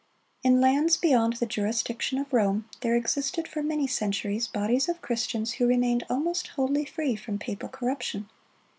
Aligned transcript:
In 0.43 0.59
lands 0.59 0.97
beyond 0.97 1.33
the 1.33 1.45
jurisdiction 1.45 2.17
of 2.17 2.33
Rome, 2.33 2.67
there 2.79 2.95
existed 2.95 3.47
for 3.47 3.61
many 3.61 3.85
centuries 3.85 4.47
bodies 4.47 4.89
of 4.89 4.99
Christians 4.99 5.51
who 5.53 5.67
remained 5.67 6.05
almost 6.09 6.47
wholly 6.47 6.85
free 6.85 7.15
from 7.15 7.37
papal 7.37 7.69
corruption. 7.69 8.27